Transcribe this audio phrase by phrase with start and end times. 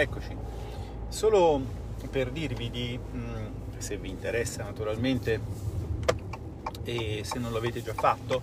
[0.00, 0.36] eccoci.
[1.08, 1.60] Solo
[2.10, 2.98] per dirvi di,
[3.78, 5.40] se vi interessa naturalmente,
[6.84, 8.42] e se non l'avete già fatto,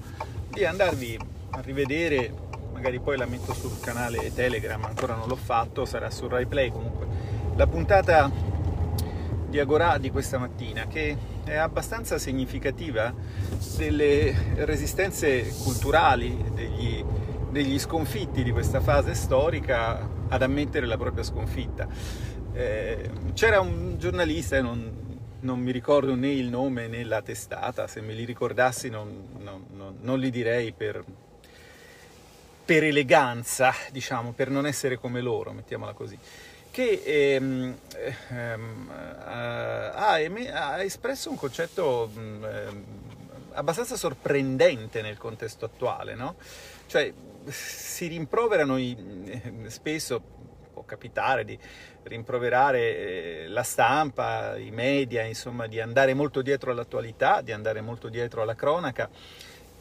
[0.49, 1.17] di andarvi
[1.51, 2.33] a rivedere,
[2.71, 7.08] magari poi la metto sul canale Telegram, ancora non l'ho fatto, sarà su RaiPlay comunque,
[7.56, 8.29] la puntata
[9.47, 13.13] di Agorà di questa mattina, che è abbastanza significativa
[13.78, 14.35] delle
[14.65, 17.04] resistenze culturali, degli,
[17.52, 21.88] degli sconfitti di questa fase storica ad ammettere la propria sconfitta.
[22.54, 28.02] Eh, c'era un giornalista, non, non, mi ricordo né il nome né la testata, se
[28.02, 31.04] me li ricordassi non, non, non li direi per,
[32.66, 36.18] per, eleganza, diciamo, per non essere come loro, mettiamola così,
[36.72, 37.77] che ehm,
[38.30, 38.91] ehm,
[39.24, 42.86] ha, ha, espresso un concetto ehm,
[43.52, 46.36] abbastanza sorprendente nel contesto attuale, no?
[46.88, 47.13] Cioè,
[47.48, 48.96] si rimproverano i,
[49.68, 50.22] spesso,
[50.74, 51.58] può capitare di
[52.04, 58.10] rimproverare eh, la stampa, i media, insomma, di andare molto dietro all'attualità, di andare molto
[58.10, 59.10] dietro alla cronaca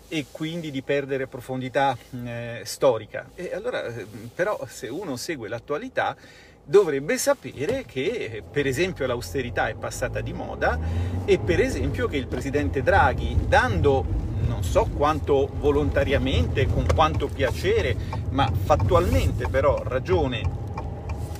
[0.08, 3.30] e quindi di perdere profondità eh, storica.
[3.34, 6.16] E allora, eh, però, se uno segue l'attualità,
[6.64, 10.78] dovrebbe sapere che per esempio l'austerità è passata di moda
[11.24, 17.96] e per esempio che il presidente Draghi, dando non so quanto volontariamente, con quanto piacere,
[18.30, 20.60] ma fattualmente però ragione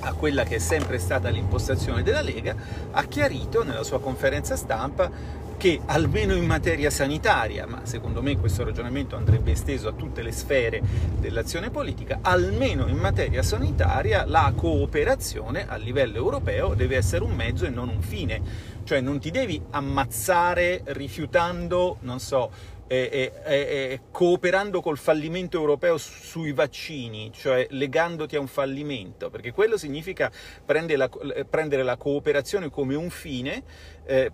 [0.05, 2.55] a quella che è sempre stata l'impostazione della Lega,
[2.91, 8.65] ha chiarito nella sua conferenza stampa che almeno in materia sanitaria, ma secondo me questo
[8.65, 10.83] ragionamento andrebbe esteso a tutte le sfere
[11.21, 17.65] dell'azione politica, almeno in materia sanitaria la cooperazione a livello europeo deve essere un mezzo
[17.65, 18.71] e non un fine.
[18.83, 22.51] Cioè non ti devi ammazzare rifiutando, non so,
[22.93, 29.79] eh, eh, cooperando col fallimento europeo sui vaccini, cioè legandoti a un fallimento, perché quello
[29.79, 30.31] significa
[30.65, 33.63] prendere la, prendere la cooperazione come un fine
[34.05, 34.31] eh,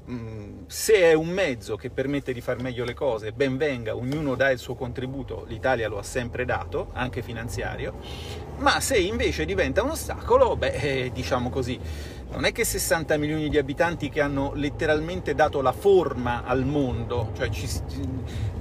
[0.67, 4.51] se è un mezzo che permette di far meglio le cose, ben venga, ognuno dà
[4.51, 8.01] il suo contributo, l'Italia lo ha sempre dato, anche finanziario,
[8.59, 11.79] ma se invece diventa un ostacolo, beh, eh, diciamo così,
[12.31, 17.33] non è che 60 milioni di abitanti che hanno letteralmente dato la forma al mondo,
[17.37, 17.67] cioè ci,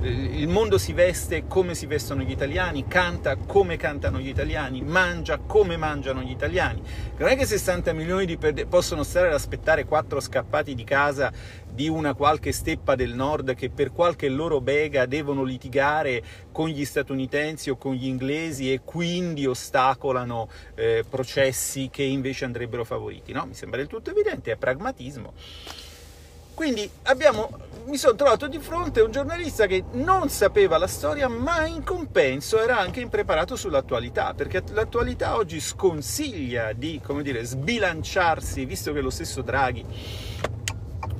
[0.01, 5.39] il mondo si veste come si vestono gli italiani, canta come cantano gli italiani, mangia
[5.39, 6.81] come mangiano gli italiani.
[7.17, 10.96] Non è che 60 milioni di possono stare ad aspettare quattro scappati di casa
[11.77, 16.83] di una qualche steppa del nord che per qualche loro bega devono litigare con gli
[16.83, 23.31] statunitensi o con gli inglesi e quindi ostacolano eh, processi che invece andrebbero favoriti.
[23.31, 23.45] No?
[23.45, 25.33] Mi sembra del tutto evidente, è pragmatismo.
[26.55, 27.51] Quindi abbiamo,
[27.85, 31.83] mi sono trovato di fronte a un giornalista che non sapeva la storia, ma in
[31.83, 39.11] compenso era anche impreparato sull'attualità, perché l'attualità oggi sconsiglia di, dire, sbilanciarsi, visto che lo
[39.11, 39.85] stesso Draghi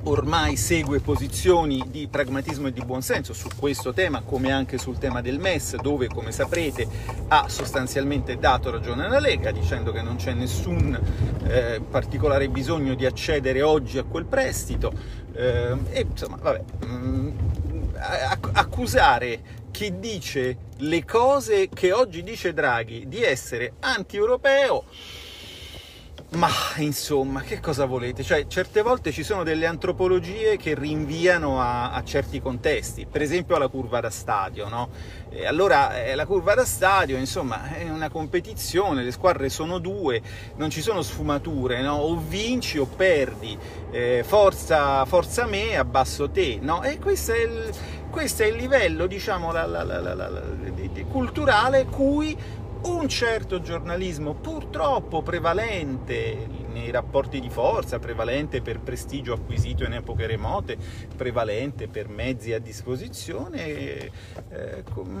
[0.08, 5.20] ormai segue posizioni di pragmatismo e di buonsenso su questo tema, come anche sul tema
[5.20, 6.88] del MES, dove, come saprete,
[7.28, 10.98] ha sostanzialmente dato ragione alla Lega, dicendo che non c'è nessun
[11.46, 14.92] eh, particolare bisogno di accedere oggi a quel prestito.
[15.34, 17.30] Eh, e insomma, vabbè, mh, mm,
[18.52, 19.40] accusare
[19.70, 24.84] chi dice le cose che oggi dice Draghi di essere anti-europeo
[26.30, 28.22] ma insomma, che cosa volete?
[28.22, 33.56] Cioè, certe volte ci sono delle antropologie che rinviano a, a certi contesti, per esempio
[33.56, 34.90] alla curva da stadio, no?
[35.30, 40.20] E allora eh, la curva da stadio, insomma, è una competizione, le squadre sono due,
[40.56, 41.94] non ci sono sfumature, no?
[41.94, 43.56] O vinci o perdi,
[43.90, 46.82] eh, forza, forza me, abbasso te, no?
[46.82, 47.70] E questo è il,
[48.10, 50.42] questo è il livello, diciamo, la, la, la,
[51.10, 52.36] culturale cui
[52.82, 60.26] un certo giornalismo purtroppo prevalente nei rapporti di forza, prevalente per prestigio acquisito in epoche
[60.26, 60.76] remote,
[61.16, 64.12] prevalente per mezzi a disposizione, eh,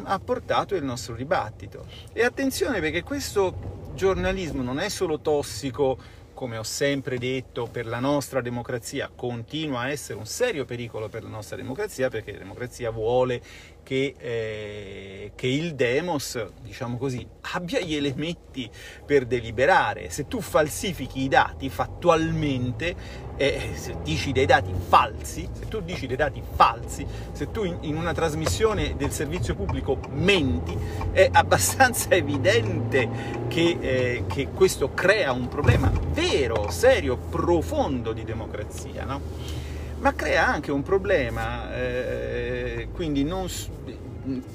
[0.04, 1.86] ha portato il nostro dibattito.
[2.12, 5.98] E attenzione perché questo giornalismo non è solo tossico
[6.38, 11.24] come ho sempre detto, per la nostra democrazia, continua a essere un serio pericolo per
[11.24, 13.42] la nostra democrazia, perché la democrazia vuole
[13.82, 18.70] che, eh, che, il demos, diciamo così, abbia gli elementi
[19.04, 20.10] per deliberare.
[20.10, 22.94] Se tu falsifichi i dati fattualmente,
[23.38, 27.78] eh, se dici dei dati falsi, se tu dici dei dati falsi, se tu in,
[27.82, 30.76] in una trasmissione del servizio pubblico menti,
[31.12, 33.08] è abbastanza evidente
[33.48, 39.20] che, eh, che questo crea un problema vero, serio, profondo di democrazia, no?
[40.00, 43.48] ma crea anche un problema, eh, quindi non,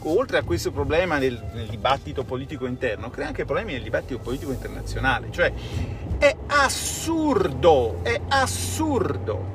[0.03, 4.51] oltre a questo problema nel, nel, dibattito politico interno, crea anche problemi nel dibattito politico
[4.51, 5.51] internazionale, cioè
[6.24, 9.46] È assurdo, è assurdo.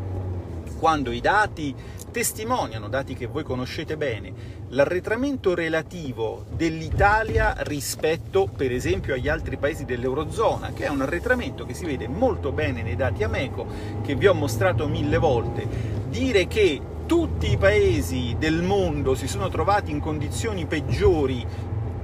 [0.78, 1.74] Quando i dati
[2.10, 4.34] testimoniano, dati che voi conoscete bene,
[4.68, 11.72] l'arretramento relativo dell'Italia rispetto per esempio agli altri paesi dell'Eurozona, che è un arretramento che
[11.72, 13.66] si vede molto bene nei dati Ameco,
[14.02, 15.66] che vi ho mostrato mille volte,
[16.10, 21.46] dire che tutti i paesi del mondo si sono trovati in condizioni peggiori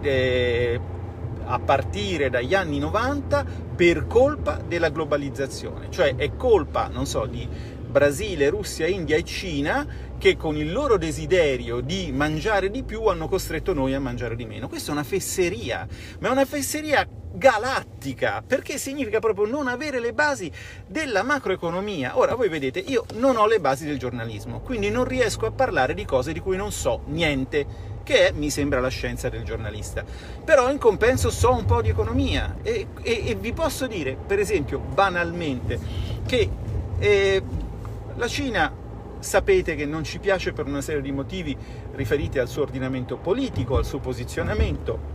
[0.01, 0.81] eh,
[1.45, 3.45] a partire dagli anni 90
[3.75, 7.49] per colpa della globalizzazione, cioè è colpa, non so, di
[7.95, 9.87] Brasile, Russia, India e Cina
[10.19, 14.45] che con il loro desiderio di mangiare di più hanno costretto noi a mangiare di
[14.45, 14.69] meno.
[14.69, 15.87] Questa è una fesseria,
[16.19, 20.51] ma è una fesseria galattica, perché significa proprio non avere le basi
[20.87, 22.19] della macroeconomia.
[22.19, 25.95] Ora, voi vedete, io non ho le basi del giornalismo, quindi non riesco a parlare
[25.95, 30.05] di cose di cui non so niente, che è, mi sembra, la scienza del giornalista.
[30.45, 34.39] Però in compenso so un po' di economia e, e, e vi posso dire, per
[34.39, 35.81] esempio, banalmente,
[36.25, 36.49] che
[36.99, 37.43] eh,
[38.15, 38.73] la Cina
[39.19, 41.57] sapete che non ci piace per una serie di motivi
[41.95, 45.13] riferiti al suo ordinamento politico, al suo posizionamento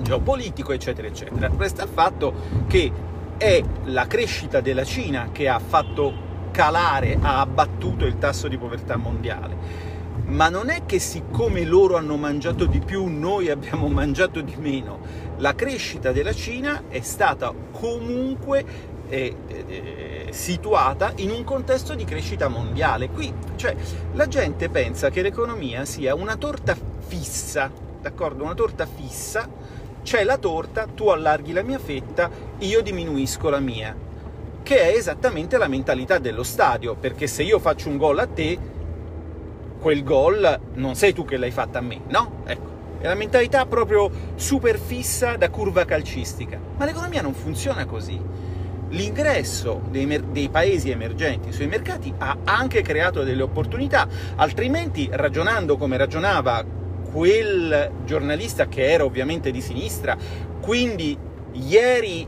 [0.00, 1.50] geopolitico, eccetera, eccetera.
[1.56, 2.34] Resta il fatto
[2.66, 2.92] che
[3.38, 8.96] è la crescita della Cina che ha fatto calare, ha abbattuto il tasso di povertà
[8.96, 9.94] mondiale.
[10.28, 14.98] Ma non è che siccome loro hanno mangiato di più, noi abbiamo mangiato di meno.
[15.38, 18.64] La crescita della Cina è stata comunque
[19.08, 23.08] eh, eh, situata in un contesto di crescita mondiale.
[23.08, 23.76] Qui, cioè,
[24.14, 26.76] la gente pensa che l'economia sia una torta
[27.06, 27.70] fissa,
[28.00, 28.42] d'accordo?
[28.42, 29.48] Una torta fissa,
[30.02, 32.28] c'è la torta, tu allarghi la mia fetta,
[32.58, 33.96] io diminuisco la mia.
[34.62, 38.74] Che è esattamente la mentalità dello stadio, perché se io faccio un gol a te,
[39.86, 42.42] quel gol non sei tu che l'hai fatta a me, no?
[42.44, 42.98] Ecco.
[42.98, 46.58] È la mentalità proprio super fissa da curva calcistica.
[46.76, 48.20] Ma l'economia non funziona così
[48.88, 55.96] l'ingresso dei, dei, paesi emergenti sui mercati ha anche creato delle opportunità, altrimenti ragionando come
[55.96, 56.64] ragionava
[57.12, 60.16] quel giornalista che era ovviamente di sinistra,
[60.60, 61.16] quindi
[61.52, 62.26] ieri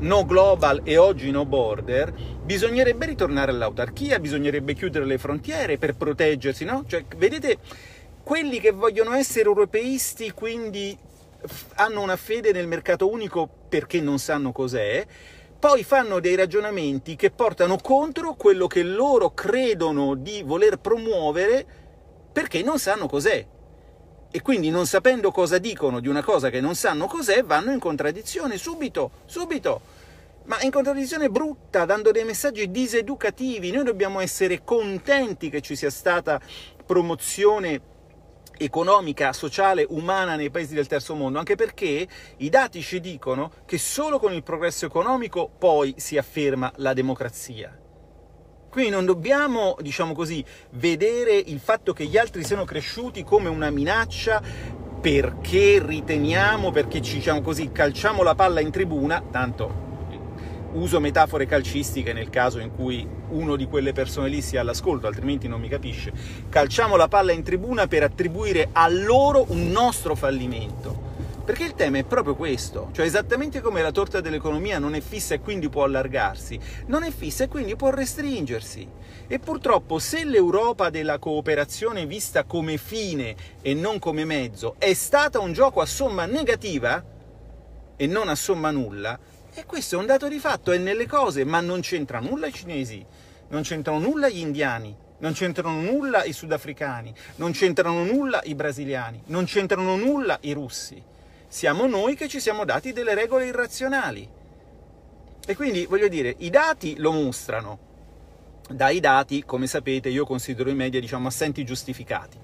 [0.00, 2.12] no global e oggi no border,
[2.48, 6.82] bisognerebbe ritornare all'autarchia, bisognerebbe chiudere le frontiere per proteggersi, no?
[6.86, 7.58] Cioè, vedete,
[8.22, 10.96] quelli che vogliono essere europeisti, quindi
[11.74, 15.06] hanno una fede nel mercato unico perché non sanno cos'è,
[15.58, 21.66] poi fanno dei ragionamenti che portano contro quello che loro credono di voler promuovere
[22.32, 23.46] perché non sanno cos'è.
[24.30, 27.78] E quindi non sapendo cosa dicono di una cosa che non sanno cos'è, vanno in
[27.78, 29.97] contraddizione subito, subito.
[30.48, 33.70] Ma in contraddizione brutta, dando dei messaggi diseducativi.
[33.70, 36.40] Noi dobbiamo essere contenti che ci sia stata
[36.86, 37.82] promozione
[38.56, 42.08] economica, sociale, umana nei paesi del terzo mondo, anche perché
[42.38, 47.78] i dati ci dicono che solo con il progresso economico poi si afferma la democrazia.
[48.70, 53.68] Quindi non dobbiamo, diciamo così, vedere il fatto che gli altri siano cresciuti come una
[53.68, 54.42] minaccia
[54.98, 59.87] perché riteniamo, perché ci diciamo così, calciamo la palla in tribuna, tanto
[60.72, 65.48] uso metafore calcistiche nel caso in cui uno di quelle persone lì sia all'ascolto, altrimenti
[65.48, 66.12] non mi capisce.
[66.48, 71.06] Calciamo la palla in tribuna per attribuire a loro un nostro fallimento.
[71.48, 75.32] Perché il tema è proprio questo, cioè esattamente come la torta dell'economia non è fissa
[75.32, 78.86] e quindi può allargarsi, non è fissa e quindi può restringersi.
[79.26, 85.40] E purtroppo se l'Europa della cooperazione vista come fine e non come mezzo è stata
[85.40, 87.02] un gioco a somma negativa
[87.96, 89.18] e non a somma nulla,
[89.58, 92.52] e questo è un dato di fatto, è nelle cose, ma non c'entra nulla i
[92.52, 93.04] cinesi,
[93.48, 99.22] non c'entrano nulla gli indiani, non c'entrano nulla i sudafricani, non c'entrano nulla i brasiliani,
[99.26, 101.02] non c'entrano nulla i russi.
[101.48, 104.28] Siamo noi che ci siamo dati delle regole irrazionali.
[105.44, 107.78] E quindi, voglio dire, i dati lo mostrano.
[108.70, 112.38] Dai dati, come sapete, io considero i media, diciamo, assenti giustificati.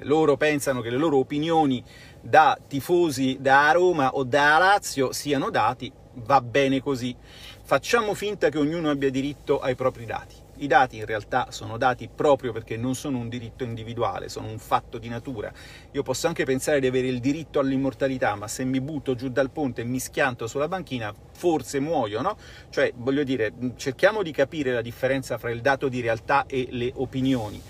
[0.00, 1.84] Loro pensano che le loro opinioni
[2.20, 7.14] da tifosi da Roma o da Lazio siano dati, va bene così.
[7.62, 10.34] Facciamo finta che ognuno abbia diritto ai propri dati.
[10.58, 14.58] I dati in realtà sono dati proprio perché non sono un diritto individuale, sono un
[14.58, 15.52] fatto di natura.
[15.92, 19.50] Io posso anche pensare di avere il diritto all'immortalità, ma se mi butto giù dal
[19.50, 22.36] ponte e mi schianto sulla banchina, forse muoio, no?
[22.70, 26.92] Cioè, voglio dire, cerchiamo di capire la differenza fra il dato di realtà e le
[26.94, 27.60] opinioni.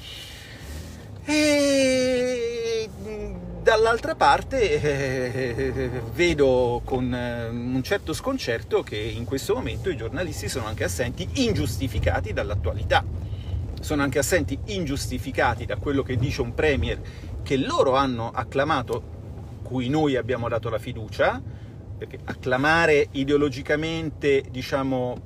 [1.24, 2.31] E
[3.62, 10.48] dall'altra parte eh, vedo con eh, un certo sconcerto che in questo momento i giornalisti
[10.48, 13.04] sono anche assenti ingiustificati dall'attualità.
[13.80, 17.00] Sono anche assenti ingiustificati da quello che dice un premier
[17.42, 19.02] che loro hanno acclamato,
[19.62, 21.40] cui noi abbiamo dato la fiducia,
[21.98, 25.16] perché acclamare ideologicamente, diciamo,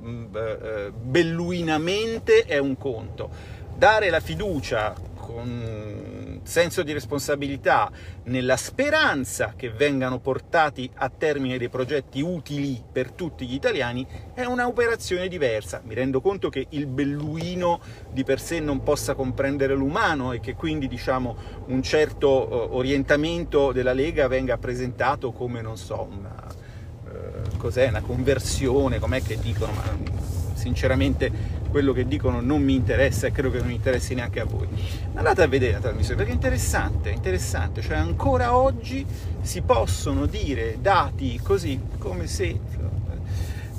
[1.02, 3.30] belluinamente è un conto.
[3.76, 4.94] Dare la fiducia
[5.26, 7.90] con senso di responsabilità,
[8.24, 14.44] nella speranza che vengano portati a termine dei progetti utili per tutti gli italiani, è
[14.44, 15.82] un'operazione diversa.
[15.84, 17.80] Mi rendo conto che il belluino
[18.12, 23.72] di per sé non possa comprendere l'umano e che quindi diciamo, un certo eh, orientamento
[23.72, 26.44] della Lega venga presentato come, non so, una,
[27.04, 30.35] uh, cos'è, una conversione, com'è che dicono, ma
[30.66, 31.30] sinceramente
[31.70, 34.66] quello che dicono non mi interessa e credo che non interessi neanche a voi.
[35.14, 39.06] Andate a vedere la trasmissione perché è interessante, è interessante, cioè ancora oggi
[39.40, 42.58] si possono dire dati così come se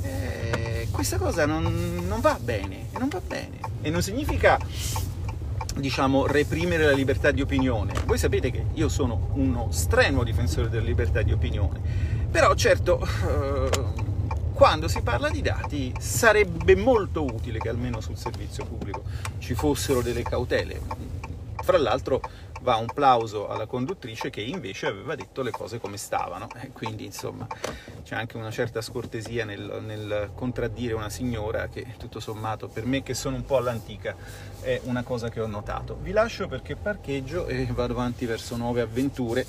[0.01, 4.58] eh, questa cosa non, non va bene, non va bene e non significa
[5.75, 7.94] diciamo, reprimere la libertà di opinione.
[8.06, 11.79] Voi sapete che io sono uno strenuo difensore della libertà di opinione,
[12.32, 14.06] però certo eh,
[14.58, 19.04] quando si parla di dati sarebbe molto utile che almeno sul servizio pubblico
[19.38, 20.82] ci fossero delle cautele.
[21.62, 22.20] Fra l'altro
[22.62, 27.06] va un plauso alla conduttrice che invece aveva detto le cose come stavano, e quindi
[27.06, 27.46] insomma
[28.04, 33.04] c'è anche una certa scortesia nel, nel contraddire una signora che tutto sommato per me
[33.04, 34.16] che sono un po' all'antica
[34.62, 36.00] è una cosa che ho notato.
[36.02, 39.46] Vi lascio perché parcheggio e vado avanti verso nuove avventure,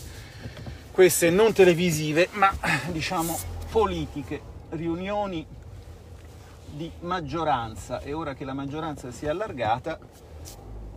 [0.92, 2.54] queste non televisive ma
[2.92, 3.38] diciamo
[3.70, 5.46] politiche riunioni
[6.70, 9.98] di maggioranza e ora che la maggioranza si è allargata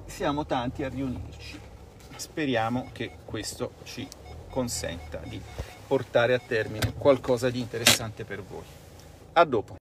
[0.06, 1.60] siamo tanti a riunirci.
[2.16, 4.08] Speriamo che questo ci
[4.50, 5.42] consenta di
[5.88, 8.66] portare a termine qualcosa di interessante per voi.
[9.34, 9.70] A dopo.